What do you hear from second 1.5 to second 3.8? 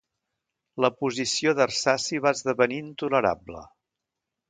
d'Arsaci va esdevenir intolerable.